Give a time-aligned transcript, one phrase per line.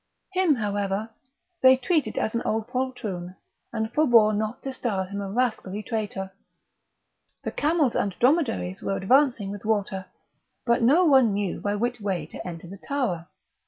[0.33, 1.11] Him, however,
[1.61, 3.35] they treated as an old poltroon,
[3.71, 6.31] and forbore not to style him a rascally traitor.
[7.43, 10.07] The camels and dromedaries were advancing with water,
[10.65, 13.27] but no one knew by which way to enter the tower.